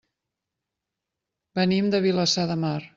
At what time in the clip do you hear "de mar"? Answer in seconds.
2.55-2.79